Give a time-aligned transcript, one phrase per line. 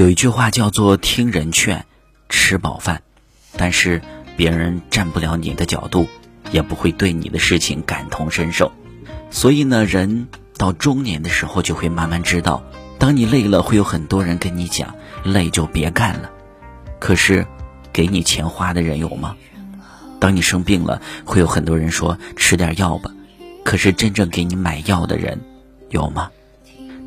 [0.00, 1.84] 有一句话叫做“听人劝，
[2.30, 3.02] 吃饱饭”，
[3.58, 4.00] 但是
[4.34, 6.08] 别人站不了你的角度，
[6.52, 8.72] 也不会对你的事情感同身受。
[9.30, 12.62] 所以呢，人到中年的时候就会慢慢知道，
[12.98, 16.30] 当你累了，会有很多人跟你讲“累就别干了”，
[16.98, 17.46] 可是
[17.92, 19.36] 给你钱花的人有吗？
[20.18, 23.10] 当你生病了，会有很多人说“吃点药吧”，
[23.64, 25.42] 可是真正给你买药的人
[25.90, 26.30] 有吗？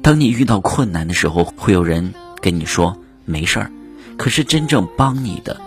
[0.03, 2.13] 当你遇到困难的时候，会有人。
[2.43, 3.71] 跟你说没事儿，
[4.17, 5.61] 可是真正帮你的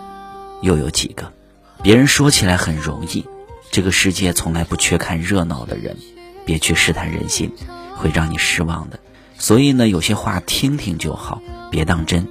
[0.61, 1.33] 又有几个？
[1.81, 3.25] 别人说起来很容易，
[3.71, 5.97] 这个世界从来不缺看热闹的人，
[6.45, 7.51] 别去试探人心，
[7.95, 8.99] 会让你失望的。
[9.39, 12.27] 所以呢，有些话听听就好，别当真；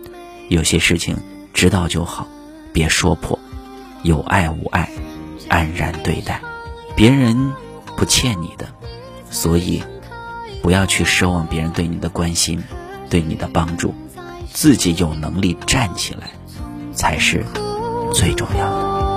[0.49, 1.17] 有些事情
[1.53, 2.29] 知道就好，
[2.73, 3.37] 别说破。
[4.05, 4.89] 有爱无爱，
[5.49, 6.41] 安然对待。
[6.95, 7.53] 别人
[7.97, 8.69] 不欠你的，
[9.29, 9.83] 所以
[10.63, 12.63] 不要去奢望别人对你的关心，
[13.11, 13.93] 对你的帮助。
[14.57, 16.31] 自己有能力站起来，
[16.95, 17.45] 才是
[18.15, 19.16] 最重要的。